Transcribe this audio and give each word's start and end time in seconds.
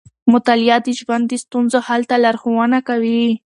مطالعه 0.33 0.77
د 0.85 0.87
ژوند 0.99 1.23
د 1.27 1.33
ستونزو 1.43 1.77
حل 1.87 2.01
ته 2.09 2.15
لارښونه 2.23 2.77
کوي. 2.87 3.25